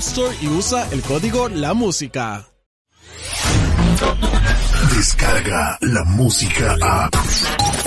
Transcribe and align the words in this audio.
Store 0.00 0.34
y 0.40 0.48
usa 0.48 0.88
el 0.92 1.02
código 1.02 1.50
La 1.50 1.74
Música. 1.74 2.46
Descarga 4.96 5.76
la 5.82 6.04
música 6.04 6.74
a. 6.80 7.10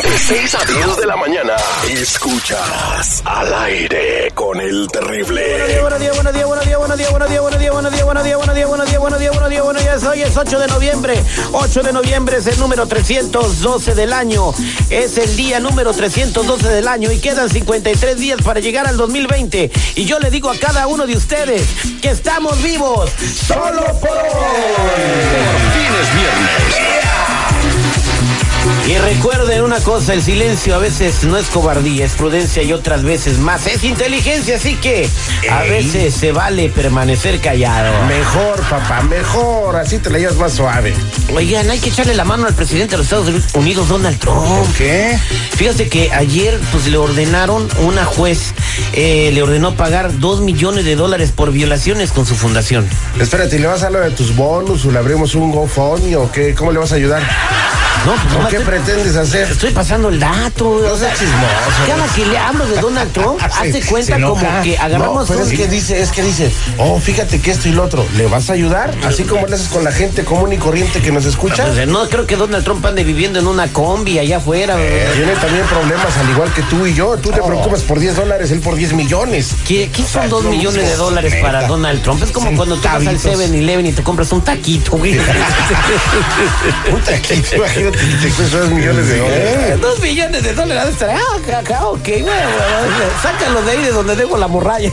De 0.02 0.18
6 0.18 0.56
a 0.56 0.66
10 0.66 0.98
de 0.98 1.06
la 1.06 1.16
mañana. 1.16 1.56
Escuchas 1.90 3.22
al 3.26 3.54
aire 3.54 4.32
con 4.34 4.60
el 4.60 4.88
terrible. 4.88 5.80
Buenos 5.82 6.00
días, 6.00 6.16
buenos 6.16 6.34
días, 6.34 6.48
buenos 6.48 6.66
días, 6.66 6.80
buenos 6.80 6.98
días, 6.98 7.12
buenos 7.12 7.30
días, 7.30 7.42
buenos 7.42 7.60
días, 7.62 7.74
buenos 7.74 7.94
días, 7.94 8.06
buenos 8.06 8.24
días, 8.24 8.38
buenos 8.38 8.56
días, 8.56 8.68
buenos 8.68 8.90
días, 8.90 9.00
buenos 9.00 9.20
días, 9.20 9.32
buenos 9.32 9.50
días, 9.50 9.64
buenos 9.64 9.84
días. 9.84 10.04
Hoy 10.04 10.22
es 10.24 10.36
8 10.36 10.60
de 10.60 10.68
noviembre. 10.68 11.24
8 11.52 11.84
de 11.84 11.94
noviembre 11.94 12.38
es 12.38 12.48
el 12.48 12.60
número 12.60 12.88
312 12.88 13.96
del 13.96 14.14
año. 14.14 14.54
Es 14.90 15.18
el 15.18 15.36
día 15.36 15.60
número 15.60 15.94
312 15.94 16.68
del 16.70 16.88
año 16.88 17.12
y 17.12 17.20
quedan 17.20 17.50
53 17.50 18.18
días 18.18 18.42
para 18.42 18.60
llegar 18.60 18.88
al 18.88 18.98
2020. 18.98 19.72
Y 19.96 20.06
yo 20.06 20.20
le 20.20 20.32
digo 20.32 20.50
a 20.50 20.58
cada 20.58 20.88
uno 20.88 21.06
de 21.06 21.16
ustedes 21.16 21.68
que 22.02 22.10
estamos 22.10 22.62
vivos 22.64 23.12
solo 23.48 23.84
por 24.00 24.10
hoy. 24.10 24.94
Fines 25.74 26.16
viernes. 26.16 27.03
Y 28.86 28.98
recuerden 28.98 29.64
una 29.64 29.80
cosa, 29.80 30.14
el 30.14 30.22
silencio 30.22 30.76
a 30.76 30.78
veces 30.78 31.24
no 31.24 31.38
es 31.38 31.48
cobardía, 31.48 32.06
es 32.06 32.14
prudencia 32.14 32.64
y 32.64 32.74
otras 32.74 33.04
veces 33.04 33.38
más 33.38 33.66
es 33.66 33.82
inteligencia, 33.86 34.58
así 34.58 34.76
que 34.76 35.08
a 35.50 35.62
veces 35.62 36.14
se 36.14 36.34
vale 36.34 36.68
permanecer 36.68 37.40
callado. 37.40 37.94
Mejor, 38.08 38.60
papá, 38.70 39.02
mejor. 39.04 39.78
Así 39.78 40.00
te 40.00 40.10
la 40.10 40.20
llevas 40.20 40.36
más 40.36 40.54
suave. 40.54 40.94
Oigan, 41.34 41.70
hay 41.70 41.80
que 41.80 41.90
echarle 41.90 42.14
la 42.14 42.26
mano 42.26 42.46
al 42.46 42.54
presidente 42.54 42.92
de 42.92 42.98
los 42.98 43.06
Estados 43.06 43.54
Unidos, 43.54 43.88
Donald 43.88 44.20
Trump. 44.20 44.68
¿Qué? 44.78 45.18
Fíjate 45.56 45.88
que 45.88 46.12
ayer 46.12 46.60
pues 46.74 46.86
le 46.88 46.98
ordenaron, 46.98 47.70
una 47.84 48.04
juez 48.04 48.54
eh, 48.92 49.32
le 49.34 49.42
ordenó 49.42 49.76
pagar 49.76 50.20
dos 50.20 50.42
millones 50.42 50.84
de 50.84 50.98
dólares 50.98 51.32
por 51.34 51.54
violaciones 51.54 52.12
con 52.12 52.26
su 52.26 52.36
fundación. 52.36 52.86
Espérate, 53.18 53.60
¿le 53.60 53.68
vas 53.68 53.82
a 53.84 53.88
hablar 53.88 54.04
de 54.04 54.12
tus 54.12 54.36
bonus 54.36 54.84
o 54.86 54.92
le 54.92 55.00
abrimos 55.00 55.36
un 55.36 55.52
GoFundMe 55.52 56.18
o 56.18 56.30
qué? 56.30 56.54
¿Cómo 56.54 56.74
le 56.74 56.80
vas 56.80 56.92
a 56.92 56.96
ayudar? 56.96 57.24
No, 58.06 58.12
pues 58.14 58.26
¿O 58.26 58.34
nomás 58.38 58.50
qué 58.50 58.58
estoy- 58.58 58.74
pretendes 58.74 59.16
hacer? 59.16 59.50
Estoy 59.52 59.72
pasando 59.72 60.10
el 60.10 60.20
dato. 60.20 60.82
No 60.84 60.98
seas 60.98 61.18
chismoso. 61.18 61.88
Cada 61.88 62.06
que 62.14 62.26
le 62.26 62.38
hablo 62.38 62.66
de 62.68 62.82
Donald 62.82 63.12
Trump, 63.14 63.40
hace 63.42 63.72
Se- 63.82 63.86
cuenta 63.90 64.20
como 64.22 64.62
que 64.62 64.78
agarramos 64.78 65.22
No, 65.22 65.26
pero 65.36 65.46
un- 65.46 65.52
es 65.52 65.58
que 65.58 65.68
dice, 65.68 66.02
es 66.02 66.10
que 66.12 66.22
dice, 66.22 66.52
oh, 66.80 67.00
fíjate 67.00 67.40
que 67.40 67.52
esto 67.52 67.70
y 67.70 67.72
lo 67.72 67.84
otro, 67.84 68.06
¿le 68.18 68.28
vas 68.28 68.50
a 68.50 68.54
ayudar? 68.54 68.94
Así 69.06 69.24
como 69.24 69.48
le 69.48 69.56
haces 69.56 69.70
con 69.70 69.84
la 69.86 69.92
gente 69.92 70.24
común 70.26 70.52
y 70.52 70.58
corriente 70.58 71.00
que 71.02 71.12
nos 71.12 71.26
escucha. 71.26 71.66
Pues, 71.66 71.88
no 71.88 72.08
creo 72.10 72.28
que 72.28 72.36
Donald 72.36 72.64
Trump 72.66 72.86
ande 72.86 73.04
viviendo 73.06 73.40
en 73.40 73.48
una 73.48 73.68
combi 73.72 74.20
allá 74.20 74.38
afuera. 74.38 74.76
Eh, 74.78 75.10
Tiene 75.16 75.34
también 75.34 75.66
problemas 75.68 76.18
al 76.18 76.30
igual 76.30 76.52
que 76.54 76.62
tú 76.64 76.86
y 76.86 76.94
yo. 76.94 77.16
Tú 77.18 77.30
te 77.32 77.42
preocupas 77.42 77.82
por 77.84 78.00
10 78.00 78.16
dólares, 78.18 78.52
él 78.52 78.60
por 78.60 78.76
10 78.76 78.94
millones. 78.94 79.52
¿Qué, 79.68 79.90
qué 79.96 80.04
son 80.04 80.28
dos 80.30 80.44
no, 80.44 80.50
millones 80.50 80.88
de 80.90 80.96
dólares 80.96 81.34
para 81.42 81.68
Donald 81.68 82.02
Trump? 82.04 82.22
Es 82.22 82.32
como 82.32 82.54
cuando 82.56 82.76
tú 82.76 82.84
vas 82.84 82.96
al 83.08 83.20
Centavitos. 83.20 83.50
7-Eleven 83.52 83.86
y 83.88 83.94
te 83.94 84.04
compras 84.04 84.32
un 84.34 84.42
taquito, 84.42 84.98
güey. 84.98 85.18
Puta, 86.90 87.22
que 87.22 87.36
cuesta 87.92 88.58
2 88.58 88.70
millones 88.72 89.08
de 89.08 89.18
dólares. 89.18 89.82
Dos 89.82 90.00
millones 90.00 90.44
de 90.44 90.54
dólares. 90.54 90.94
estará, 90.94 91.18
Ah, 91.18 91.88
ok, 91.88 92.04
güey. 92.04 92.24
Sácalo 93.22 93.62
de 93.64 93.72
ahí 93.72 93.82
de 93.84 93.92
donde 93.92 94.16
dejo 94.16 94.38
la 94.38 94.48
morralla. 94.48 94.92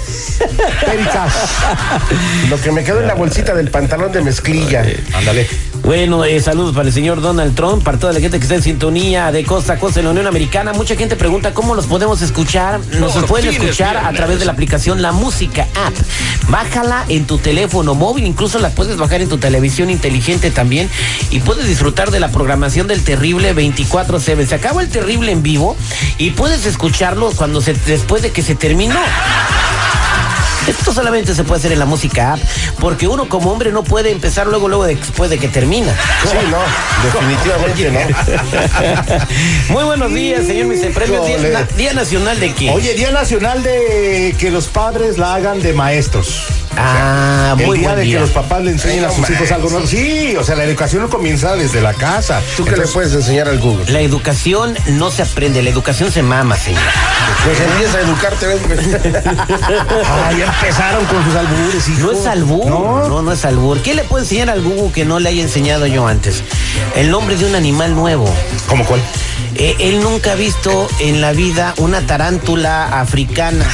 Lo 2.48 2.60
que 2.60 2.72
me 2.72 2.84
quedó 2.84 3.00
en 3.00 3.06
la 3.06 3.14
bolsita 3.14 3.54
del 3.54 3.70
pantalón 3.70 4.12
de 4.12 4.22
mezclilla. 4.22 4.84
Ándale. 5.14 5.48
Bueno, 5.90 6.24
eh, 6.24 6.38
saludos 6.38 6.72
para 6.72 6.86
el 6.86 6.94
señor 6.94 7.20
Donald 7.20 7.56
Trump, 7.56 7.82
para 7.82 7.98
toda 7.98 8.12
la 8.12 8.20
gente 8.20 8.38
que 8.38 8.44
está 8.44 8.54
en 8.54 8.62
sintonía 8.62 9.32
de 9.32 9.44
costa 9.44 9.72
a 9.72 9.78
costa 9.80 9.98
en 9.98 10.04
la 10.04 10.12
Unión 10.12 10.28
Americana. 10.28 10.72
Mucha 10.72 10.94
gente 10.94 11.16
pregunta 11.16 11.52
cómo 11.52 11.74
los 11.74 11.88
podemos 11.88 12.22
escuchar. 12.22 12.78
Nos 13.00 13.14
Por 13.14 13.26
pueden 13.26 13.50
escuchar 13.50 13.96
a 13.96 14.12
través 14.12 14.38
de 14.38 14.44
la 14.44 14.52
aplicación 14.52 15.02
La 15.02 15.10
Música 15.10 15.66
App. 15.74 15.92
Bájala 16.48 17.06
en 17.08 17.26
tu 17.26 17.38
teléfono 17.38 17.96
móvil, 17.96 18.24
incluso 18.24 18.60
la 18.60 18.70
puedes 18.70 18.98
bajar 18.98 19.20
en 19.20 19.28
tu 19.28 19.38
televisión 19.38 19.90
inteligente 19.90 20.52
también 20.52 20.88
y 21.32 21.40
puedes 21.40 21.66
disfrutar 21.66 22.12
de 22.12 22.20
la 22.20 22.28
programación 22.28 22.86
del 22.86 23.02
Terrible 23.02 23.52
24/7. 23.52 24.46
Se 24.46 24.54
acaba 24.54 24.82
el 24.82 24.90
Terrible 24.90 25.32
en 25.32 25.42
vivo 25.42 25.76
y 26.18 26.30
puedes 26.30 26.66
escucharlo 26.66 27.32
cuando 27.32 27.60
se 27.60 27.74
después 27.74 28.22
de 28.22 28.30
que 28.30 28.42
se 28.42 28.54
terminó. 28.54 28.94
Esto 30.66 30.93
solamente 30.93 31.34
se 31.34 31.44
puede 31.44 31.59
hacer 31.59 31.72
en 31.72 31.78
la 31.78 31.87
música 31.87 32.34
app, 32.34 32.41
porque 32.78 33.09
uno 33.09 33.28
como 33.28 33.50
hombre 33.50 33.72
no 33.72 33.82
puede 33.82 34.10
empezar 34.10 34.47
luego, 34.47 34.69
luego 34.69 34.84
después 34.84 35.31
de 35.31 35.38
que 35.38 35.48
termina. 35.48 35.94
Sí, 36.22 36.37
no, 36.50 36.59
definitivamente 37.04 37.91
no. 37.91 39.20
Muy 39.75 39.84
buenos 39.84 40.12
días, 40.12 40.47
señor 40.47 40.69
vicepremio. 40.69 41.25
Día, 41.25 41.69
Día 41.76 41.94
Nacional 41.94 42.38
de 42.38 42.53
qué? 42.54 42.70
Oye, 42.70 42.94
Día 42.94 43.10
Nacional 43.10 43.62
de 43.62 44.34
que 44.38 44.50
los 44.50 44.69
padres 44.69 45.19
la 45.19 45.34
hagan 45.34 45.62
de 45.62 45.72
maestros. 45.72 46.44
Ah, 46.76 47.54
El 47.58 47.66
muy 47.66 47.78
día 47.78 47.88
buen 47.88 47.98
de 48.00 48.04
día. 48.04 48.14
que 48.16 48.20
los 48.20 48.31
papás 48.31 48.62
le 48.62 48.70
enseñen 48.70 49.04
a 49.04 49.10
sus 49.10 49.28
hijos 49.31 49.50
algo 49.53 49.70
nuevo. 49.70 49.86
Sí, 49.86 50.34
o 50.38 50.44
sea, 50.44 50.56
la 50.56 50.64
educación 50.64 51.03
no 51.03 51.08
comienza 51.08 51.56
desde 51.56 51.81
la 51.81 51.94
casa. 51.94 52.41
¿Tú 52.56 52.64
qué 52.64 52.76
le 52.76 52.86
puedes 52.86 53.12
enseñar 53.12 53.48
al 53.48 53.58
Google? 53.58 53.91
La 53.91 54.00
educación 54.00 54.76
no 54.88 55.10
se 55.10 55.22
aprende, 55.22 55.62
la 55.62 55.70
educación 55.70 56.10
se 56.12 56.22
mama, 56.22 56.56
señor. 56.56 56.81
Pues 57.44 57.60
empieza 57.60 57.98
a 57.98 58.00
educarte, 58.03 58.47
¿ves? 58.47 58.60
Ah, 60.12 60.32
ya 60.38 60.47
empezaron 60.47 61.04
con 61.06 61.25
sus 61.25 61.34
albures, 61.34 61.88
hijo. 61.88 62.00
No 62.06 62.12
es 62.12 62.26
albur, 62.26 62.66
No. 62.66 63.08
no, 63.08 63.22
no 63.22 63.32
es 63.32 63.44
albur. 63.44 63.81
¿Qué 63.82 63.94
le 63.94 64.04
puedo 64.04 64.22
enseñar 64.22 64.50
al 64.50 64.62
Google 64.62 64.92
que 64.92 65.04
no 65.04 65.19
le 65.19 65.28
haya 65.28 65.42
enseñado 65.42 65.87
yo 65.87 66.06
antes? 66.06 66.42
El 66.97 67.10
nombre 67.10 67.37
de 67.37 67.47
un 67.47 67.54
animal 67.54 67.94
nuevo. 67.94 68.32
¿Cómo 68.69 68.84
cuál? 68.84 69.00
Eh, 69.62 69.76
él 69.78 70.00
nunca 70.00 70.32
ha 70.32 70.34
visto 70.36 70.88
en 71.00 71.20
la 71.20 71.32
vida 71.32 71.74
una 71.76 72.00
tarántula 72.06 72.98
africana. 72.98 73.66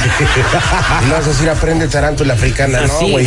Y 1.07 1.09
vas 1.09 1.25
a 1.25 1.29
decir, 1.29 1.49
aprende 1.49 1.87
tarántula 1.87 2.33
africana, 2.33 2.81
¿no, 2.81 2.99
Sí, 2.99 3.09
güey? 3.11 3.25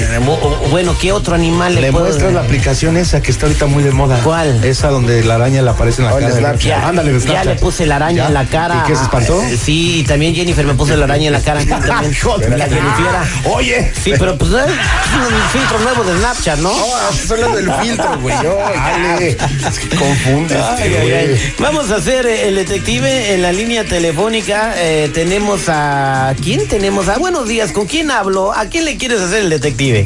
bueno, 0.71 0.95
¿qué 1.01 1.11
otro 1.13 1.35
animal 1.35 1.75
le, 1.75 1.81
Le 1.81 1.91
puedo- 1.91 2.05
muestras 2.05 2.35
la 2.35 2.41
aplicación 2.43 2.99
esa 2.99 3.23
que 3.23 3.31
está 3.31 3.47
ahorita 3.47 3.65
muy 3.65 3.83
de 3.83 3.93
moda. 3.93 4.19
¿Cuál? 4.23 4.63
Esa 4.63 4.89
donde 4.89 5.25
la 5.25 5.37
araña 5.37 5.63
le 5.63 5.71
aparece 5.71 6.03
en 6.03 6.09
la 6.09 6.15
Oh, 6.15 6.19
el 6.19 6.25
cara. 6.25 6.37
Snapchat. 6.37 6.69
Ya, 6.69 6.87
Ándale, 6.89 7.13
de 7.15 7.19
ya 7.21 7.25
Snapchat. 7.25 7.45
le 7.47 7.55
puse 7.57 7.87
la 7.87 7.97
araña 7.97 8.23
¿Ya? 8.25 8.27
en 8.29 8.35
la 8.35 8.45
cara. 8.45 8.83
¿Y 8.85 8.89
qué 8.91 8.97
se 8.97 9.03
espantó? 9.05 9.41
Ah, 9.43 9.49
Sí, 9.65 10.01
y 10.01 10.05
también 10.05 10.35
Jennifer 10.35 10.67
me 10.67 10.75
puso 10.75 10.95
la 10.97 11.05
araña 11.07 11.29
en 11.29 11.33
la 11.33 11.41
cara. 11.41 11.65
también. 11.67 12.13
Hijo 12.13 12.37
de- 12.39 12.51
la 12.51 12.65
Jennifiera. 12.67 13.25
Oye. 13.55 13.93
Sí, 14.05 14.13
pero 14.19 14.37
pues 14.37 14.51
es 14.51 14.57
un 14.67 15.51
filtro 15.61 15.79
nuevo 15.79 16.05
de 16.05 16.19
Snapchat, 16.19 16.59
¿no? 16.59 16.71
No, 16.77 17.11
estás 17.11 17.31
hablando 17.31 17.57
del 17.57 17.73
filtro, 17.81 18.19
güey. 18.21 18.35
No, 18.37 18.55
dale. 18.55 19.31
Es 19.71 19.79
que 19.79 19.97
confundes, 19.97 20.59
Ay, 20.79 20.95
ay, 21.01 21.13
ay. 21.13 21.55
Vamos 21.59 21.91
a 21.91 21.97
hacer 21.97 22.27
eh, 22.27 22.50
el 22.51 22.57
detective 22.57 23.33
en 23.33 23.43
la 23.43 23.53
línea 23.53 23.85
telefónica. 23.85 24.75
eh, 24.77 25.09
tenemos 25.15 25.69
a. 25.69 26.35
¿Quién 26.43 26.67
tenemos? 26.67 27.09
A 27.09 27.17
buenos 27.17 27.47
días. 27.47 27.71
¿Con 27.71 27.87
quién 27.87 28.11
hablo? 28.11 28.53
¿A 28.53 28.67
quién 28.67 28.85
le 28.85 28.97
quieres 28.97 29.21
hacer 29.21 29.43
el 29.43 29.51
detective? 29.51 30.05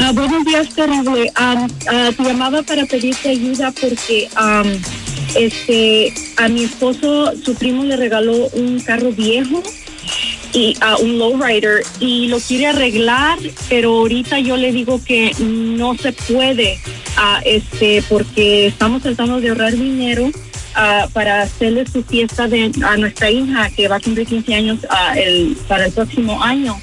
Ah, 0.00 0.10
buenos 0.12 0.44
días, 0.44 0.68
terrible. 0.74 1.30
Am, 1.36 1.68
ah, 1.86 2.10
te 2.16 2.22
llamaba 2.24 2.62
para 2.62 2.86
pedirte 2.86 3.28
ayuda 3.28 3.72
porque 3.80 4.28
am, 4.34 4.66
este 5.36 6.12
a 6.38 6.48
mi 6.48 6.64
esposo, 6.64 7.32
su 7.44 7.54
primo 7.54 7.84
le 7.84 7.96
regaló 7.96 8.48
un 8.54 8.80
carro 8.80 9.12
viejo 9.12 9.62
y 10.52 10.76
a 10.80 10.96
un 10.96 11.20
lowrider 11.20 11.84
y 12.00 12.26
lo 12.26 12.40
quiere 12.40 12.66
arreglar, 12.66 13.38
pero 13.68 13.92
ahorita 13.98 14.40
yo 14.40 14.56
le 14.56 14.72
digo 14.72 15.00
que 15.04 15.30
no 15.38 15.96
se 15.96 16.12
puede, 16.12 16.80
ah, 17.16 17.40
este, 17.44 18.02
porque 18.08 18.66
estamos 18.66 19.02
tratando 19.02 19.40
de 19.40 19.50
ahorrar 19.50 19.72
dinero 19.76 20.32
ah, 20.74 21.06
para 21.12 21.42
hacerle 21.42 21.84
su 21.86 22.02
fiesta 22.02 22.46
de, 22.48 22.70
a 22.86 22.96
nuestra 22.96 23.30
hija 23.30 23.70
que 23.70 23.88
va 23.88 23.96
a 23.96 24.00
cumplir 24.00 24.26
15 24.26 24.54
años 24.54 24.78
ah, 24.90 25.14
el, 25.16 25.56
para 25.68 25.86
el 25.86 25.92
próximo 25.92 26.42
año. 26.42 26.80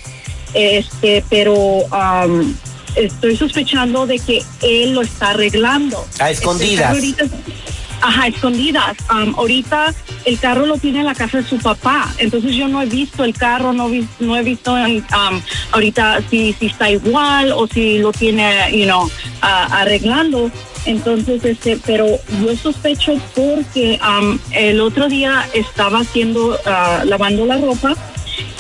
Este, 0.54 1.24
pero 1.30 1.82
am, 1.92 2.56
estoy 2.96 3.38
sospechando 3.38 4.06
de 4.06 4.20
que 4.20 4.42
él 4.62 4.94
lo 4.94 5.02
está 5.02 5.30
arreglando. 5.32 6.06
A 6.20 6.30
Este, 6.30 6.44
escondidas. 6.44 6.92
ahorita- 6.94 7.26
Ajá, 8.04 8.28
escondidas. 8.28 8.98
Am, 9.10 9.36
ahorita 9.38 9.94
el 10.26 10.40
carro 10.40 10.66
lo 10.66 10.78
tiene 10.78 11.00
en 11.02 11.06
la 11.06 11.14
casa 11.14 11.38
de 11.38 11.48
su 11.48 11.58
papá, 11.60 12.12
entonces 12.18 12.56
yo 12.56 12.68
no 12.68 12.82
he 12.82 12.88
visto 12.88 13.24
el 13.24 13.34
carro, 13.36 13.74
no, 13.74 13.90
vi- 13.90 14.08
no 14.20 14.36
he 14.36 14.42
visto 14.44 14.76
ahorita 15.72 16.22
si, 16.30 16.54
si 16.54 16.66
está 16.68 16.90
igual 16.90 17.52
o 17.52 17.68
si 17.68 18.00
lo 18.00 18.12
tiene, 18.12 18.72
you 18.72 18.86
know, 18.86 19.10
ah, 19.42 19.68
arreglando. 19.82 20.50
Entonces, 20.86 21.44
este, 21.46 21.78
pero 21.86 22.08
yo 22.42 22.56
sospecho 22.56 23.14
porque 23.36 24.00
am, 24.02 24.40
el 24.52 24.82
otro 24.82 25.08
día 25.08 25.48
estaba 25.54 26.00
haciendo, 26.00 26.58
ah, 26.66 27.04
lavando 27.06 27.46
la 27.46 27.58
ropa 27.58 27.96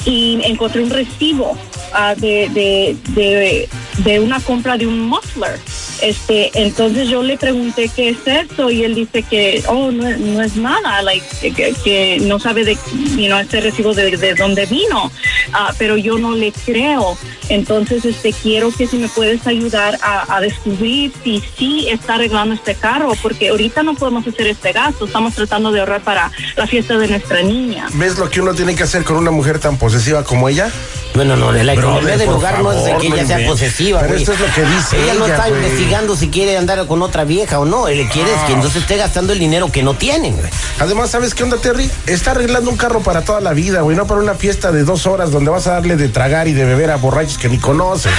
y 0.06 0.40
encontré 0.44 0.84
un 0.84 0.90
recibo 0.90 1.58
ah, 1.94 2.14
de, 2.16 2.50
de, 2.50 2.98
de, 3.10 3.70
de 4.04 4.20
una 4.20 4.40
compra 4.40 4.78
de 4.78 4.88
un 4.88 5.00
muffler. 5.00 5.60
Este, 6.02 6.50
entonces 6.56 7.08
yo 7.10 7.22
le 7.24 7.38
pregunté 7.38 7.90
qué 7.96 8.10
es 8.10 8.18
eso 8.26 8.70
y 8.72 8.84
él 8.84 8.96
dice 8.96 9.24
que, 9.24 9.64
oh, 9.68 9.92
no, 9.92 10.42
es- 10.42 10.56
nada, 10.56 11.02
like, 11.04 11.26
que, 11.54 11.74
que 11.84 12.18
no 12.22 12.40
sabe 12.40 12.66
de, 12.66 12.76
you 13.18 13.28
know, 13.28 13.40
este 13.40 13.62
recibo 13.62 13.94
de, 13.94 14.18
de 14.18 14.34
dónde 14.36 14.66
vino, 14.66 15.12
Ah, 15.54 15.74
pero 15.78 15.98
yo 15.98 16.18
no 16.18 16.34
le 16.34 16.52
creo. 16.52 17.18
Entonces, 17.50 18.06
este, 18.06 18.32
quiero 18.32 18.72
que 18.72 18.88
si 18.88 18.98
me 18.98 19.10
puedes 19.10 19.46
ayudar 19.48 19.98
a, 20.02 20.36
a 20.38 20.40
descubrir 20.40 21.12
si 21.24 21.42
sí 21.58 21.88
está 21.90 22.16
arreglando 22.16 22.56
este 22.56 22.76
carro, 22.76 23.12
porque 23.22 23.50
ahorita 23.50 23.84
no 23.84 23.96
podemos 23.96 24.26
hacer 24.28 24.48
este 24.48 24.72
gasto, 24.72 25.06
estamos 25.06 25.34
tratando 25.36 25.72
de 25.72 25.82
ahorrar 25.82 26.02
para 26.02 26.32
la 26.56 26.68
fiesta 26.68 26.98
de 26.98 27.08
nuestra 27.10 27.42
niña. 27.44 27.88
¿Ves 27.94 28.18
lo 28.18 28.30
que 28.30 28.40
uno 28.42 28.54
tiene 28.54 28.76
que 28.76 28.84
hacer 28.84 29.04
con 29.04 29.18
una 29.18 29.32
mujer 29.32 29.60
tan 29.60 29.78
posesiva 29.78 30.24
como 30.24 30.48
ella? 30.48 30.72
Bueno, 31.14 31.36
no, 31.36 31.52
la 31.52 31.74
economía 31.74 32.16
del 32.18 32.26
por 32.26 32.36
lugar 32.36 32.62
no 32.64 32.72
es 32.72 32.84
de 32.84 32.92
favor, 32.92 33.02
que 33.02 33.10
no 33.10 33.16
ella 33.16 33.26
sea 33.28 33.48
posesiva, 33.48 34.00
Pero 34.00 34.14
güey. 34.14 34.22
esto 34.24 34.34
es 34.34 34.40
lo 34.40 34.46
que 34.54 34.62
dice 34.64 35.04
Ella 35.04 35.14
no 35.16 35.26
está 35.26 35.48
güey. 35.50 35.62
investigando 35.62 36.16
si 36.16 36.30
quiere 36.30 36.58
andar 36.58 36.88
con 36.88 37.02
otra 37.02 37.26
vieja 37.26 37.60
o 37.60 37.66
no. 37.66 37.88
Él 37.90 38.08
quiere 38.10 38.34
es 38.34 38.42
que 38.44 38.54
entonces 38.54 38.82
esté 38.84 38.96
gastando 38.98 39.34
el 39.34 39.40
dinero 39.40 39.72
que 39.72 39.84
no 39.84 39.94
tienen, 39.94 40.38
güey. 40.38 40.50
Además, 40.80 41.10
¿sabes 41.12 41.36
qué 41.36 41.44
onda, 41.44 41.58
Terry? 41.58 41.90
Está 42.08 42.32
arreglando 42.32 42.70
un 42.72 42.78
carro 42.78 43.02
para 43.02 43.24
toda 43.24 43.42
la 43.42 43.52
vida, 43.54 43.82
güey, 43.82 43.98
no 43.98 44.08
para 44.08 44.22
una 44.22 44.36
fiesta 44.36 44.72
de 44.72 44.84
dos 44.84 45.06
horas 45.06 45.32
donde 45.32 45.52
vas 45.52 45.68
a 45.68 45.74
darle 45.74 45.98
de 45.98 46.08
tragar 46.08 46.48
y 46.48 46.54
de 46.54 46.64
beber 46.64 46.92
a 46.92 46.96
borrachos 46.96 47.38
que 47.38 47.50
ni 47.50 47.58
conoces. 47.58 48.12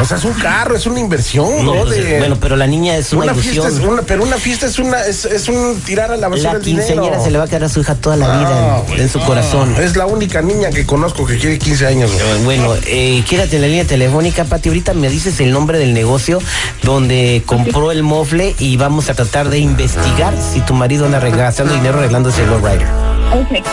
O 0.00 0.04
sea, 0.04 0.16
es 0.16 0.24
un 0.24 0.32
carro, 0.34 0.76
es 0.76 0.86
una 0.86 0.98
inversión, 1.00 1.64
No, 1.64 1.74
¿no? 1.74 1.82
pues, 1.84 2.02
De- 2.04 2.18
bueno, 2.18 2.36
pero 2.40 2.56
la 2.56 2.66
niña 2.66 2.96
es 2.96 3.12
una, 3.12 3.24
una 3.24 3.32
ilusión. 3.32 3.54
fiesta 3.64 3.80
es 3.82 3.86
una, 3.88 4.02
pero 4.02 4.22
una 4.22 4.36
fiesta 4.36 4.66
es 4.66 4.78
una, 4.78 5.00
es, 5.04 5.24
es 5.26 5.48
un 5.48 5.80
tirar 5.84 6.10
a 6.10 6.16
la 6.16 6.28
basura 6.28 6.52
la 6.52 6.58
el 6.58 6.64
dinero. 6.64 6.86
quinceañera 6.86 7.20
se 7.22 7.30
le 7.30 7.38
va 7.38 7.44
a 7.44 7.48
quedar 7.48 7.64
a 7.64 7.68
su 7.68 7.80
hija 7.80 7.94
toda 7.94 8.16
la 8.16 8.26
vida 8.38 8.84
No, 8.88 8.94
en- 8.96 9.08
su 9.08 9.18
no. 9.18 9.26
corazón. 9.26 9.74
Es 9.76 9.96
la 9.96 10.06
única 10.06 10.40
niña 10.42 10.70
que 10.70 10.86
conozco 10.86 11.26
que 11.26 11.38
quiere 11.38 11.58
15 11.58 11.86
años, 11.86 12.10
güey. 12.12 12.44
Bueno, 12.44 12.74
eh, 12.86 13.22
quédate 13.28 13.56
en 13.56 13.62
la 13.62 13.68
línea 13.68 13.84
telefónica, 13.84 14.44
Pati. 14.44 14.68
Ahorita 14.70 14.94
me 14.94 15.08
dices 15.10 15.38
el 15.40 15.52
nombre 15.52 15.78
del 15.78 15.92
negocio 15.94 16.40
donde 16.82 17.42
compró 17.46 17.92
el 17.92 18.02
mofle 18.02 18.54
y 18.58 18.76
vamos 18.76 19.10
a 19.10 19.14
tratar 19.14 19.50
de 19.50 19.58
investigar 19.58 20.34
si 20.52 20.60
tu 20.60 20.74
marido 20.74 21.04
anda 21.06 21.20
gastando 21.20 21.74
dinero 21.74 21.98
arreglando 21.98 22.30
ese 22.30 22.46
lowrider. 22.46 22.86
Ok. 23.32 23.64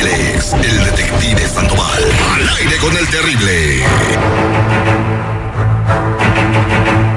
Él 0.00 0.06
es 0.06 0.52
el 0.52 0.84
detective 0.84 1.48
Sandoval. 1.52 2.04
Al 2.34 2.48
aire 2.58 2.76
con 2.76 2.96
el 2.96 3.06
terrible. 3.08 3.82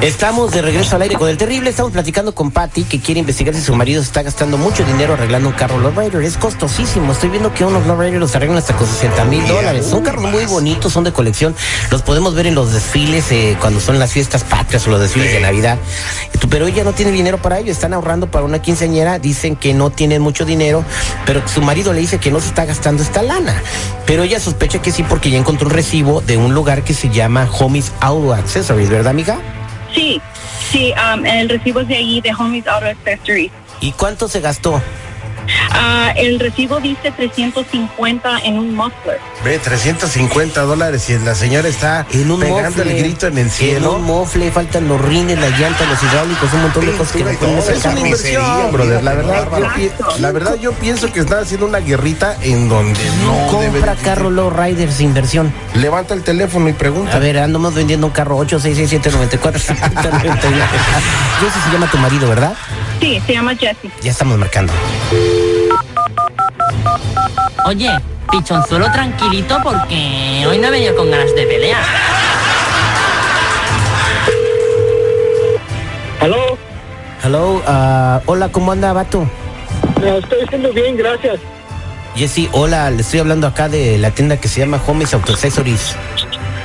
Estamos 0.03 0.51
de 0.51 0.61
regreso 0.61 0.97
al 0.97 1.01
aire 1.03 1.15
con 1.15 1.29
el 1.29 1.38
terrible. 1.38 1.69
Estamos 1.69 1.94
platicando 1.94 2.35
con 2.35 2.51
Patty 2.51 2.83
que 2.83 3.00
quiere 3.00 3.21
investigar 3.21 3.55
si 3.55 3.61
su 3.61 3.73
marido 3.73 4.01
está 4.01 4.21
gastando 4.21 4.57
mucho 4.57 4.83
dinero 4.83 5.13
arreglando 5.13 5.47
un 5.47 5.55
carro 5.55 5.79
lowrider. 5.79 6.21
Es 6.23 6.35
costosísimo. 6.35 7.13
Estoy 7.13 7.29
viendo 7.29 7.53
que 7.53 7.63
unos 7.63 7.88
lowriders 7.88 8.19
los 8.19 8.35
arreglan 8.35 8.57
hasta 8.57 8.75
con 8.75 8.85
60 8.85 9.23
mil 9.23 9.47
dólares. 9.47 9.85
Son 9.85 10.03
carros 10.03 10.29
muy 10.29 10.45
bonitos, 10.45 10.91
son 10.91 11.05
de 11.05 11.13
colección. 11.13 11.55
Los 11.89 12.01
podemos 12.01 12.35
ver 12.35 12.47
en 12.47 12.53
los 12.53 12.73
desfiles 12.73 13.31
eh, 13.31 13.55
cuando 13.61 13.79
son 13.79 13.97
las 13.97 14.11
fiestas 14.11 14.44
patrias 14.44 14.85
o 14.88 14.91
los 14.91 15.00
desfiles 15.00 15.31
de 15.31 15.39
Navidad. 15.39 15.77
Pero 16.49 16.67
ella 16.67 16.83
no 16.83 16.91
tiene 16.91 17.13
dinero 17.13 17.38
para 17.38 17.59
ello. 17.59 17.71
Están 17.71 17.94
ahorrando 17.94 18.29
para 18.29 18.44
una 18.44 18.61
quinceañera. 18.61 19.19
Dicen 19.19 19.56
que 19.56 19.73
no 19.73 19.89
tienen 19.89 20.21
mucho 20.21 20.44
dinero, 20.44 20.83
pero 21.25 21.47
su 21.47 21.61
marido 21.61 21.94
le 21.94 22.01
dice 22.01 22.17
que 22.17 22.29
no 22.29 22.41
se 22.41 22.49
está 22.49 22.65
gastando 22.65 23.01
esta 23.03 23.21
lana. 23.21 23.56
Pero 24.06 24.23
ella 24.23 24.41
sospecha 24.41 24.81
que 24.81 24.91
sí 24.91 25.03
porque 25.03 25.29
ya 25.29 25.38
encontró 25.38 25.67
un 25.67 25.73
recibo 25.73 26.19
de 26.19 26.35
un 26.35 26.53
lugar 26.53 26.83
que 26.83 26.94
se 26.94 27.09
llama 27.09 27.47
Homies 27.57 27.94
Auto 28.01 28.33
Accessories, 28.33 28.89
¿verdad, 28.89 29.11
amiga? 29.11 29.39
Sí, 29.94 30.22
sí, 30.72 30.94
um, 30.94 31.25
el 31.25 31.50
recibo 31.50 31.84
de 31.84 31.95
ahí, 31.95 32.22
de 32.22 32.34
Homies 32.34 32.68
Auto 32.68 32.88
Accessories. 32.88 33.51
¿Y 33.80 33.92
cuánto 33.92 34.28
se 34.28 34.40
gastó? 34.40 34.81
Ah, 35.72 36.13
el 36.16 36.40
recibo 36.40 36.80
dice 36.80 37.12
350 37.12 38.40
en 38.40 38.60
un 38.60 38.75
muffler. 38.75 39.19
Ve, 39.44 39.60
350 39.60 40.62
dólares 40.62 41.10
y 41.10 41.18
la 41.19 41.36
señora 41.36 41.68
está 41.68 42.06
En 42.12 42.31
un 42.31 42.40
pegando 42.40 42.78
mofle. 42.78 42.92
el 42.98 43.04
grito 43.04 43.28
en 43.28 43.34
el 43.38 43.45
En 43.45 43.50
cielo. 43.50 43.94
un 43.95 44.04
mofle, 44.04 44.51
faltan 44.51 44.88
los 44.88 45.01
rines, 45.01 45.38
las 45.40 45.57
llantas, 45.60 45.88
los 45.90 46.01
hidráulicos, 46.04 46.54
un 46.54 46.62
montón 46.62 46.86
de 46.86 46.92
cosas 46.94 47.12
que 47.13 47.19
ese 47.24 47.31
Es 47.34 47.42
una 47.42 47.81
carro. 47.94 48.00
inversión, 48.06 48.72
brother. 48.72 49.04
La 49.04 49.13
verdad, 49.13 49.48
la 50.19 50.31
verdad, 50.31 50.56
yo 50.56 50.72
pienso 50.74 51.12
que 51.12 51.19
están 51.22 51.40
haciendo 51.44 51.66
una 51.66 51.80
guerrita 51.80 52.36
en 52.42 52.69
donde 52.69 53.00
no 53.25 53.48
Compra 53.48 53.95
carro 53.95 54.30
low 54.30 54.50
riders 54.50 55.00
inversión. 55.01 55.54
Levanta 55.75 56.13
el 56.13 56.24
teléfono 56.24 56.69
y 56.69 56.74
pregunta. 56.74 57.16
A 57.16 57.19
ver, 57.19 57.38
andamos 57.40 57.74
vendiendo 57.74 58.07
un 58.07 58.13
carro 58.13 58.38
866794 58.38 59.62
Yo 61.42 61.50
sé 61.50 61.60
se 61.66 61.72
llama 61.72 61.88
tu 61.92 61.98
marido, 61.98 62.28
¿verdad? 62.30 62.54
Sí, 63.03 63.21
se 63.27 63.33
llama 63.33 63.53
Jesse. 63.53 63.91
Ya 64.01 64.11
estamos 64.11 64.38
marcando. 64.38 64.71
Oye, 67.65 67.89
pichonzuelo 68.31 68.89
tranquilito 68.94 69.57
porque 69.61 70.45
hoy 70.47 70.57
no 70.57 70.67
he 70.67 70.71
venido 70.71 70.95
con 70.95 71.11
ganas 71.11 71.35
de 71.35 71.45
pelear. 71.45 71.83
Aló, 76.21 76.57
Hello, 77.21 77.61
ah, 77.67 78.21
hola, 78.25 78.47
¿cómo 78.50 78.71
anda, 78.71 78.94
vato? 78.94 79.27
me 79.99 80.18
estoy 80.19 80.39
haciendo 80.45 80.71
bien, 80.71 80.95
gracias. 80.95 81.42
Jesse, 82.16 82.47
hola, 82.54 82.89
le 82.89 83.01
estoy 83.01 83.19
hablando 83.19 83.47
acá 83.47 83.68
de 83.68 83.97
la 83.97 84.11
tienda 84.11 84.37
que 84.37 84.47
se 84.47 84.61
llama 84.61 84.80
Homies 84.87 85.13
Auto 85.13 85.33
Accessories. 85.33 85.94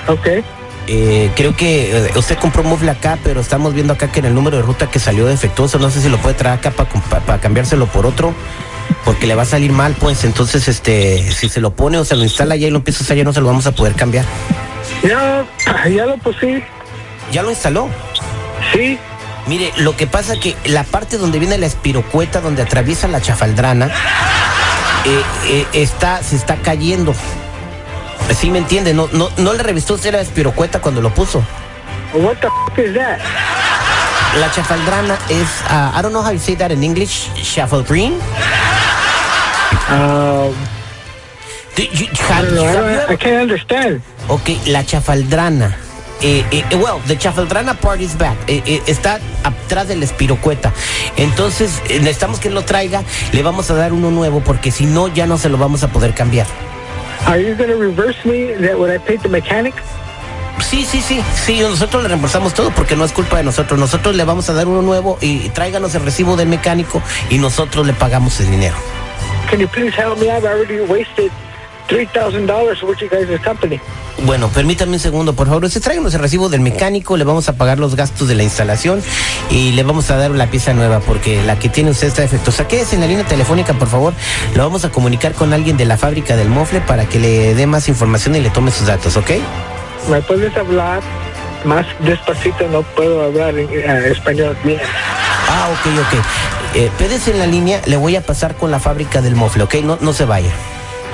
Ok. 0.06 0.44
Eh, 0.90 1.30
creo 1.36 1.54
que 1.54 2.06
eh, 2.06 2.12
usted 2.16 2.38
compró 2.38 2.62
mueble 2.62 2.90
acá, 2.90 3.18
pero 3.22 3.40
estamos 3.40 3.74
viendo 3.74 3.92
acá 3.92 4.10
que 4.10 4.20
en 4.20 4.26
el 4.26 4.34
número 4.34 4.56
de 4.56 4.62
ruta 4.62 4.90
que 4.90 4.98
salió 4.98 5.26
defectuoso, 5.26 5.78
no 5.78 5.90
sé 5.90 6.00
si 6.00 6.08
lo 6.08 6.16
puede 6.16 6.34
traer 6.34 6.58
acá 6.58 6.70
para 6.70 7.40
cambiárselo 7.40 7.86
por 7.86 8.06
otro, 8.06 8.32
porque 9.04 9.26
le 9.26 9.34
va 9.34 9.42
a 9.42 9.46
salir 9.46 9.70
mal, 9.70 9.94
pues. 10.00 10.24
Entonces, 10.24 10.66
este, 10.66 11.30
si 11.30 11.50
se 11.50 11.60
lo 11.60 11.72
pone 11.72 11.98
o 11.98 12.06
se 12.06 12.16
lo 12.16 12.22
instala 12.22 12.56
ya 12.56 12.68
y 12.68 12.70
lo 12.70 12.78
empieza 12.78 13.00
a 13.00 13.02
usar, 13.02 13.16
ya 13.18 13.24
no 13.24 13.34
se 13.34 13.40
lo 13.40 13.48
vamos 13.48 13.66
a 13.66 13.72
poder 13.72 13.94
cambiar. 13.94 14.24
Ya, 15.02 15.44
ya 15.90 16.06
lo 16.06 16.16
puse. 16.16 16.64
¿Ya 17.32 17.42
lo 17.42 17.50
instaló? 17.50 17.88
Sí. 18.72 18.98
Mire, 19.46 19.72
lo 19.76 19.96
que 19.96 20.06
pasa 20.06 20.40
que 20.40 20.56
la 20.64 20.84
parte 20.84 21.18
donde 21.18 21.38
viene 21.38 21.58
la 21.58 21.66
espirocueta, 21.66 22.40
donde 22.40 22.62
atraviesa 22.62 23.08
la 23.08 23.20
chafaldrana, 23.20 23.90
eh, 25.04 25.22
eh, 25.46 25.66
está, 25.74 26.22
se 26.22 26.36
está 26.36 26.56
cayendo. 26.56 27.14
¿Sí 28.34 28.50
me 28.50 28.58
entiende? 28.58 28.94
No, 28.94 29.08
no, 29.12 29.28
no 29.36 29.52
le 29.52 29.62
revistó 29.62 29.94
usted 29.94 30.12
la 30.12 30.20
espirocueta 30.20 30.80
cuando 30.80 31.00
lo 31.00 31.12
puso. 31.12 31.42
What 32.14 32.36
the 32.36 32.48
f 32.72 32.84
is 32.88 32.94
that? 32.94 33.18
La 34.38 34.50
chafaldrana 34.52 35.18
es, 35.28 35.48
uh, 35.70 35.98
I 35.98 36.02
don't 36.02 36.12
know 36.12 36.22
how 36.22 36.32
you 36.32 36.38
say 36.38 36.54
that 36.56 36.70
in 36.70 36.84
English, 36.84 37.28
chafaldrine. 37.42 38.14
Um, 39.90 40.52
Do 41.76 41.82
you- 41.82 42.06
I 42.12 42.32
have- 42.32 42.50
know. 42.52 42.64
I, 42.64 43.12
I 43.14 43.16
can't 43.16 43.42
understand. 43.42 44.02
Ok, 44.28 44.50
la 44.66 44.84
chafaldrana. 44.84 45.76
Eh, 46.20 46.44
eh, 46.50 46.64
eh, 46.70 46.74
well, 46.76 47.00
the 47.06 47.16
chafaldrana 47.16 47.74
part 47.74 48.00
is 48.00 48.16
back. 48.18 48.36
Eh, 48.48 48.62
eh, 48.66 48.82
está 48.86 49.20
atrás 49.44 49.86
de 49.88 49.96
la 49.96 50.04
espirocueta. 50.04 50.72
Entonces, 51.16 51.70
eh, 51.88 51.98
necesitamos 52.00 52.40
que 52.40 52.50
lo 52.50 52.62
traiga. 52.64 53.02
Le 53.32 53.42
vamos 53.42 53.70
a 53.70 53.74
dar 53.74 53.92
uno 53.92 54.10
nuevo 54.10 54.40
porque 54.40 54.70
si 54.72 54.84
no, 54.84 55.08
ya 55.08 55.26
no 55.26 55.38
se 55.38 55.48
lo 55.48 55.56
vamos 55.58 55.82
a 55.84 55.88
poder 55.88 56.14
cambiar. 56.14 56.46
Are 57.28 57.38
you 57.38 57.54
going 57.54 57.68
to 57.68 57.76
reverse 57.76 58.16
me 58.24 58.54
that 58.54 58.78
when 58.78 58.90
I 58.90 58.96
paid 58.98 59.20
the 59.20 59.28
mechanic? 59.28 59.74
Sí, 60.60 60.84
sí, 60.84 61.00
sí. 61.02 61.20
Sí, 61.44 61.60
nosotros 61.60 62.02
le 62.02 62.08
reembolsamos 62.08 62.54
todo 62.54 62.70
porque 62.70 62.96
no 62.96 63.04
es 63.04 63.12
culpa 63.12 63.36
de 63.36 63.44
nosotros. 63.44 63.78
Nosotros 63.78 64.16
le 64.16 64.24
vamos 64.24 64.48
a 64.48 64.54
dar 64.54 64.66
uno 64.66 64.80
nuevo 64.80 65.18
y 65.20 65.50
tráiganos 65.50 65.94
el 65.94 66.04
recibo 66.04 66.36
del 66.36 66.48
mecánico 66.48 67.02
y 67.28 67.36
nosotros 67.38 67.86
le 67.86 67.92
pagamos 67.92 68.40
el 68.40 68.50
dinero. 68.50 68.76
Can 69.50 69.60
you 69.60 69.68
please 69.68 69.94
help 69.94 70.18
me? 70.18 70.30
I've 70.30 70.44
already 70.46 70.80
wasted 70.80 71.30
$3,000 71.88 72.82
with 72.82 72.98
you 72.98 73.08
guys' 73.08 73.40
company. 73.40 73.80
Bueno, 74.24 74.48
permítame 74.48 74.94
un 74.94 74.98
segundo, 74.98 75.32
por 75.34 75.46
favor. 75.46 75.64
Usted 75.64 75.80
tráiganos 75.80 76.12
el 76.14 76.20
recibo 76.20 76.48
del 76.48 76.60
mecánico, 76.60 77.16
le 77.16 77.24
vamos 77.24 77.48
a 77.48 77.54
pagar 77.54 77.78
los 77.78 77.94
gastos 77.94 78.28
de 78.28 78.34
la 78.34 78.42
instalación 78.42 79.02
y 79.50 79.72
le 79.72 79.82
vamos 79.84 80.10
a 80.10 80.16
dar 80.16 80.30
la 80.32 80.48
pieza 80.48 80.74
nueva 80.74 81.00
porque 81.00 81.42
la 81.44 81.58
que 81.58 81.68
tiene 81.68 81.90
usted 81.90 82.08
está 82.08 82.22
defectuosa. 82.22 82.66
Quédese 82.66 82.96
en 82.96 83.02
la 83.02 83.06
línea 83.06 83.24
telefónica, 83.24 83.74
por 83.74 83.88
favor. 83.88 84.12
Lo 84.54 84.64
vamos 84.64 84.84
a 84.84 84.90
comunicar 84.90 85.34
con 85.34 85.52
alguien 85.52 85.76
de 85.76 85.84
la 85.84 85.96
fábrica 85.96 86.36
del 86.36 86.48
mofle 86.48 86.80
para 86.80 87.06
que 87.06 87.18
le 87.20 87.54
dé 87.54 87.66
más 87.66 87.88
información 87.88 88.34
y 88.36 88.40
le 88.40 88.50
tome 88.50 88.70
sus 88.70 88.86
datos, 88.86 89.16
¿ok? 89.16 89.30
¿Me 90.10 90.20
puedes 90.22 90.56
hablar 90.56 91.00
más 91.64 91.86
despacito? 92.00 92.66
No 92.68 92.82
puedo 92.82 93.22
hablar 93.22 93.56
en, 93.56 93.68
eh, 93.70 94.08
español 94.10 94.56
bien. 94.64 94.80
Ah, 95.48 95.68
ok, 95.72 95.92
ok. 96.00 96.24
Eh, 96.74 96.90
quédese 96.98 97.30
en 97.30 97.38
la 97.38 97.46
línea, 97.46 97.80
le 97.86 97.96
voy 97.96 98.16
a 98.16 98.20
pasar 98.20 98.56
con 98.56 98.70
la 98.70 98.80
fábrica 98.80 99.22
del 99.22 99.36
mofle, 99.36 99.62
¿ok? 99.62 99.76
No, 99.76 99.96
no 100.00 100.12
se 100.12 100.24
vaya. 100.24 100.50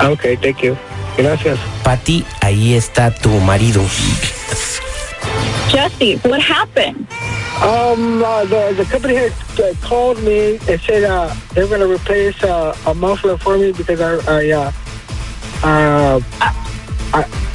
Okay, 0.01 0.35
thank 0.35 0.61
you. 0.61 0.77
Gracias. 1.17 1.57
Pati, 1.83 2.25
ahí 2.41 2.75
está 2.75 3.11
tu 3.11 3.29
marido. 3.41 3.81
Jesse, 5.69 6.19
what 6.23 6.41
happened? 6.41 7.07
Um, 7.63 8.21
uh, 8.21 8.43
the 8.45 8.73
the 8.77 8.85
company 8.85 9.15
had 9.15 9.31
uh, 9.59 9.73
called 9.81 10.21
me 10.23 10.59
and 10.67 10.79
said 10.81 11.03
uh, 11.03 11.33
they 11.53 11.61
were 11.63 11.69
going 11.69 11.81
to 11.81 11.87
replace 11.87 12.43
uh, 12.43 12.75
a 12.85 12.93
muffler 12.93 13.37
for 13.37 13.57
me 13.57 13.71
because 13.71 14.01
I, 14.01 14.19
I 14.27 14.51
uh, 14.51 14.71
uh, 15.63 16.19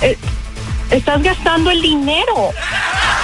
Eh, 0.01 0.17
Estás 0.91 1.23
gastando 1.23 1.71
el 1.71 1.81
dinero. 1.81 2.51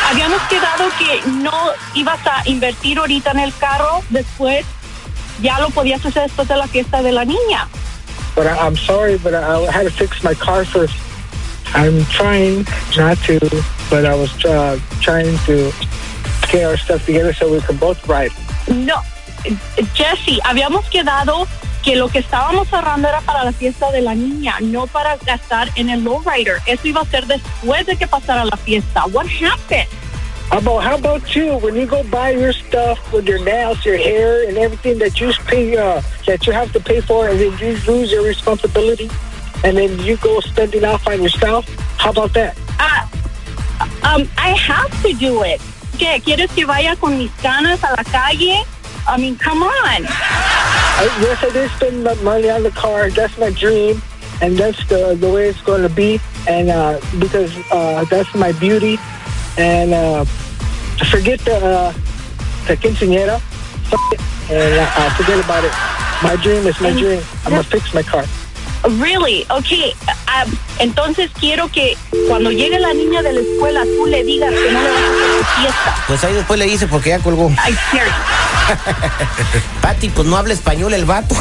Habíamos 0.08 0.40
quedado 0.42 0.84
que 0.98 1.20
no 1.30 1.52
ibas 1.94 2.20
a 2.26 2.48
invertir 2.48 2.98
ahorita 2.98 3.32
en 3.32 3.40
el 3.40 3.52
carro, 3.56 4.02
después 4.10 4.64
ya 5.42 5.58
lo 5.58 5.70
podías 5.70 6.04
hacer 6.06 6.24
después 6.24 6.46
de 6.46 6.56
la 6.56 6.68
fiesta 6.68 7.02
de 7.02 7.10
la 7.10 7.24
niña. 7.24 7.66
But 8.36 8.46
I, 8.46 8.56
I'm 8.58 8.76
sorry, 8.76 9.18
but 9.18 9.34
I, 9.34 9.58
had 9.72 9.84
to 9.84 9.90
fix 9.90 10.22
my 10.22 10.34
car 10.34 10.64
first. 10.64 10.94
I'm 11.74 12.04
trying 12.04 12.64
not 12.96 13.16
to, 13.24 13.40
but 13.90 14.04
I 14.04 14.14
was 14.14 14.44
uh, 14.44 14.78
trying 15.00 15.36
to 15.46 15.72
get 16.52 16.64
our 16.64 16.76
stuff 16.76 17.04
together 17.04 17.32
so 17.32 17.50
we 17.52 17.60
can 17.62 17.76
both 17.78 18.06
ride. 18.06 18.30
No, 18.68 19.02
Jesse, 19.94 20.38
habíamos 20.44 20.88
quedado 20.90 21.48
que 21.82 21.96
lo 21.96 22.08
que 22.08 22.18
estábamos 22.18 22.72
ahorrando 22.72 23.08
era 23.08 23.20
para 23.20 23.44
la 23.44 23.52
fiesta 23.52 23.90
de 23.90 24.02
la 24.02 24.14
niña, 24.14 24.56
no 24.60 24.86
para 24.86 25.16
gastar 25.18 25.70
en 25.76 25.88
el 25.88 26.04
lowrider. 26.04 26.60
Eso 26.66 26.88
iba 26.88 27.00
a 27.00 27.06
ser 27.06 27.26
después 27.26 27.86
de 27.86 27.96
que 27.96 28.06
pasara 28.06 28.44
la 28.44 28.56
fiesta. 28.56 29.04
What 29.06 29.26
happened? 29.26 29.88
About 30.52 30.84
how 30.84 30.94
about 30.94 31.34
you? 31.34 31.58
When 31.58 31.74
you 31.74 31.86
go 31.86 32.04
buy 32.04 32.30
your 32.30 32.52
stuff 32.52 33.12
with 33.12 33.28
your 33.28 33.42
nails, 33.44 33.84
your 33.84 33.96
hair, 33.96 34.48
and 34.48 34.56
everything 34.56 34.98
that 34.98 35.20
you 35.20 35.32
pay, 35.44 35.76
uh, 35.76 36.00
that 36.26 36.46
you 36.46 36.52
have 36.52 36.72
to 36.72 36.80
pay 36.80 37.00
for, 37.00 37.28
and 37.28 37.38
then 37.38 37.58
you 37.58 37.76
lose 37.86 38.12
your 38.12 38.22
responsibility, 38.22 39.10
and 39.64 39.76
then 39.76 39.98
you 40.00 40.16
go 40.18 40.38
spending 40.40 40.84
off 40.84 41.06
on 41.08 41.20
yourself. 41.20 41.68
How 41.98 42.10
about 42.10 42.32
that? 42.34 42.56
Ah, 42.78 43.10
um, 44.04 44.28
I 44.38 44.50
have 44.50 44.90
to 45.02 45.12
do 45.14 45.42
it. 45.42 45.60
¿Qué? 45.98 46.22
¿Quieres 46.22 46.50
que 46.54 46.64
vaya 46.64 46.94
con 46.96 47.18
mis 47.18 47.32
canas 47.42 47.82
a 47.82 47.94
la 47.96 48.04
calle? 48.04 48.64
I 49.08 49.18
mean, 49.18 49.36
come 49.36 49.62
on. 49.62 50.06
I, 50.06 51.18
yes, 51.20 51.42
I 51.42 51.50
did 51.50 51.70
spend 51.72 52.04
my 52.04 52.14
money 52.22 52.50
on 52.50 52.62
the 52.62 52.70
car. 52.70 53.10
That's 53.10 53.36
my 53.36 53.50
dream, 53.50 54.00
and 54.40 54.56
that's 54.56 54.86
the 54.88 55.16
the 55.16 55.28
way 55.28 55.48
it's 55.48 55.60
going 55.62 55.82
to 55.82 55.88
be. 55.88 56.20
And 56.46 56.70
uh, 56.70 57.00
because 57.18 57.52
uh, 57.72 58.04
that's 58.04 58.32
my 58.34 58.52
beauty, 58.52 58.98
and 59.58 59.94
uh, 59.94 60.24
forget 61.10 61.40
the 61.40 61.56
uh, 61.56 61.92
the 62.66 62.76
quinceañera, 62.76 63.40
and 64.50 64.78
uh, 64.78 64.86
uh, 64.96 65.10
forget 65.16 65.38
about 65.44 65.64
it. 65.64 65.72
My 66.22 66.36
dream 66.36 66.66
is 66.66 66.80
my 66.80 66.92
dream. 66.92 67.22
I'm 67.44 67.52
gonna 67.52 67.62
fix 67.62 67.92
my 67.94 68.02
car. 68.02 68.24
Really? 68.84 69.44
Okay. 69.50 69.94
um, 70.28 70.56
entonces 70.78 71.30
quiero 71.40 71.68
que 71.68 71.96
cuando 72.28 72.50
llegue 72.50 72.78
la 72.78 72.94
niña 72.94 73.22
de 73.22 73.32
la 73.32 73.40
escuela 73.40 73.82
tú 73.82 74.06
le 74.06 74.22
digas 74.22 74.52
que 74.52 74.72
no 74.72 74.80
le 74.80 74.90
vas 74.90 75.00
a 75.00 75.06
hacer 75.06 75.38
su 75.38 75.44
fiesta. 75.60 76.04
Pues 76.06 76.24
ahí 76.24 76.34
después 76.34 76.58
le 76.58 76.66
dice 76.66 76.86
porque 76.86 77.10
ya 77.10 77.18
colgó. 77.18 77.50
I 77.50 77.74
swear. 77.90 78.06
Pati, 79.82 80.08
pues 80.10 80.26
no 80.28 80.36
habla 80.36 80.54
español 80.54 80.94
el 80.94 81.04
vato. 81.04 81.34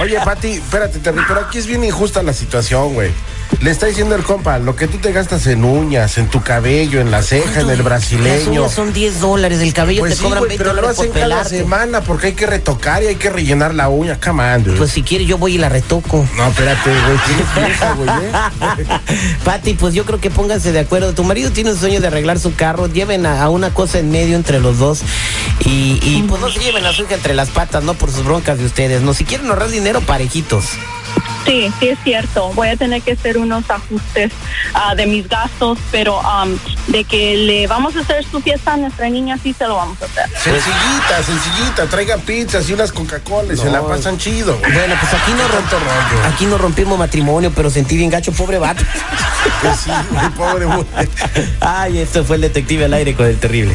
Oye, 0.00 0.18
Pati, 0.24 0.52
espérate, 0.52 1.00
pero 1.00 1.40
aquí 1.40 1.58
es 1.58 1.66
bien 1.66 1.84
injusta 1.84 2.22
la 2.22 2.32
situación, 2.32 2.94
güey. 2.94 3.12
Le 3.60 3.70
está 3.70 3.86
diciendo 3.86 4.14
el 4.14 4.22
compa, 4.22 4.58
lo 4.58 4.76
que 4.76 4.86
tú 4.86 4.98
te 4.98 5.10
gastas 5.10 5.46
en 5.48 5.64
uñas, 5.64 6.18
en 6.18 6.28
tu 6.28 6.42
cabello, 6.42 7.00
en 7.00 7.10
la 7.10 7.22
ceja, 7.22 7.60
en 7.60 7.70
el 7.70 7.78
Las 7.78 7.84
brasileño. 7.84 8.60
uñas 8.62 8.72
son 8.72 8.92
10 8.92 9.20
dólares, 9.20 9.60
el 9.60 9.72
cabello 9.72 10.00
Pues 10.00 10.12
te 10.12 10.16
sí, 10.18 10.22
cobran 10.22 10.40
güey, 10.40 10.48
20 10.50 10.62
pero 10.64 10.74
lo 10.74 10.80
dólares 10.82 10.98
hacen 10.98 11.10
por 11.12 11.20
cada 11.20 11.26
pelarte. 11.34 11.58
semana 11.58 12.00
porque 12.02 12.26
hay 12.28 12.32
que 12.34 12.46
retocar 12.46 13.02
y 13.02 13.06
hay 13.08 13.16
que 13.16 13.30
rellenar 13.30 13.74
la 13.74 13.88
uña. 13.88 14.18
Come 14.20 14.44
on, 14.54 14.64
dude. 14.64 14.76
Pues 14.76 14.90
si 14.92 15.02
quieres 15.02 15.26
yo 15.26 15.38
voy 15.38 15.54
y 15.54 15.58
la 15.58 15.68
retoco. 15.68 16.24
No, 16.36 16.46
espérate, 16.46 16.90
güey, 16.90 17.18
tienes 17.26 17.54
vieja, 17.54 17.92
güey, 17.94 18.08
¿eh? 18.08 18.98
Pati, 19.44 19.74
pues 19.74 19.94
yo 19.94 20.04
creo 20.04 20.20
que 20.20 20.30
pónganse 20.30 20.70
de 20.72 20.80
acuerdo. 20.80 21.12
Tu 21.14 21.24
marido 21.24 21.50
tiene 21.50 21.72
un 21.72 21.78
sueño 21.78 22.00
de 22.00 22.06
arreglar 22.06 22.38
su 22.38 22.54
carro, 22.54 22.86
lleven 22.86 23.26
a, 23.26 23.42
a 23.42 23.48
una 23.48 23.70
cosa 23.74 23.98
en 23.98 24.10
medio 24.10 24.36
entre 24.36 24.60
los 24.60 24.78
dos 24.78 25.00
y, 25.64 25.98
y, 26.02 26.24
pues 26.28 26.40
no 26.40 26.48
se 26.50 26.60
lleven 26.60 26.84
a 26.86 26.92
su 26.92 27.02
hija 27.02 27.14
entre 27.14 27.34
las 27.34 27.48
patas, 27.50 27.82
no 27.82 27.94
por 27.94 28.10
sus 28.12 28.24
broncas 28.24 28.58
de 28.58 28.66
ustedes. 28.66 29.02
No, 29.02 29.14
si 29.14 29.24
quieren 29.24 29.48
ahorrar 29.48 29.70
dinero, 29.70 30.00
parejitos. 30.02 30.66
Sí, 31.44 31.72
sí 31.80 31.88
es 31.88 31.98
cierto. 32.04 32.52
Voy 32.54 32.68
a 32.68 32.76
tener 32.76 33.00
que 33.00 33.12
hacer 33.12 33.38
unos 33.38 33.70
ajustes 33.70 34.32
ah, 34.74 34.94
de 34.94 35.06
mis 35.06 35.28
gastos, 35.28 35.78
pero 35.90 36.20
um, 36.20 36.58
de 36.88 37.04
que 37.04 37.36
le 37.38 37.66
vamos 37.66 37.96
a 37.96 38.00
hacer 38.00 38.24
su 38.24 38.40
fiesta 38.40 38.74
a 38.74 38.76
nuestra 38.76 39.08
niña, 39.08 39.38
sí 39.42 39.54
se 39.54 39.66
lo 39.66 39.76
vamos 39.76 39.96
a 40.02 40.04
hacer. 40.04 40.28
Sencillita, 40.28 41.22
sencillita, 41.24 41.86
traigan 41.86 42.20
pizzas 42.20 42.68
y 42.68 42.74
unas 42.74 42.92
Coca-Cola 42.92 43.54
y 43.54 43.56
se 43.56 43.70
la 43.70 43.82
pasan 43.82 44.18
chido. 44.18 44.58
Bueno, 44.58 44.94
pues 45.00 45.14
aquí 45.14 45.32
no 45.32 45.48
rollo. 45.48 45.68
Aquí 46.26 46.46
no 46.46 46.58
rompimos 46.58 46.98
matrimonio, 46.98 47.50
pero 47.54 47.70
sentí 47.70 47.96
bien 47.96 48.10
gacho, 48.10 48.32
pobre 48.32 48.58
vato. 48.58 48.84
Pues 49.62 49.80
sí, 49.80 49.90
pobre 50.36 50.66
güey. 50.66 50.86
Ay, 51.60 51.98
esto 51.98 52.24
fue 52.24 52.36
el 52.36 52.42
detective 52.42 52.84
al 52.84 52.94
aire 52.94 53.14
con 53.14 53.26
el 53.26 53.38
terrible. 53.38 53.74